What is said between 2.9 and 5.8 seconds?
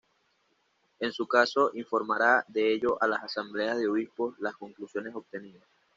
a las asambleas de obispos las conclusiones obtenidas.